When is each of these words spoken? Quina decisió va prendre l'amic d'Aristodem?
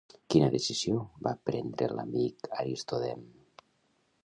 Quina 0.35 0.45
decisió 0.53 1.03
va 1.27 1.33
prendre 1.51 1.91
l'amic 1.93 2.49
d'Aristodem? 2.49 3.25